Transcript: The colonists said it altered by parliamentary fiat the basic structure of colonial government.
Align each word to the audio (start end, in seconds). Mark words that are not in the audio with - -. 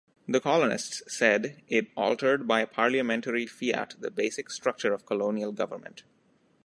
The 0.27 0.39
colonists 0.41 1.03
said 1.07 1.61
it 1.67 1.91
altered 1.95 2.47
by 2.47 2.65
parliamentary 2.65 3.45
fiat 3.45 3.93
the 3.99 4.09
basic 4.09 4.49
structure 4.49 4.93
of 4.93 5.05
colonial 5.05 5.51
government. 5.51 6.05